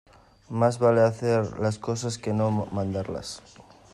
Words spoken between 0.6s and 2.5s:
vale hacer las cosas que no